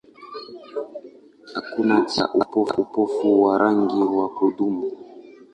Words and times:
Hakuna 1.53 1.97
tiba 2.01 2.29
ya 2.33 2.77
upofu 2.81 3.43
wa 3.43 3.57
rangi 3.57 4.03
wa 4.17 4.27
kudumu. 4.35 4.83